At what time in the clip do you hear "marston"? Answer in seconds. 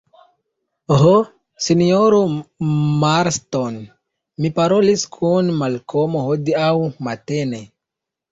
3.03-3.77